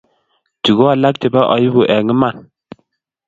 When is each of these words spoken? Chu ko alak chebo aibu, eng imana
Chu 0.63 0.71
ko 0.77 0.83
alak 0.93 1.15
chebo 1.21 1.41
aibu, 1.55 1.81
eng 1.95 2.09
imana 2.15 2.41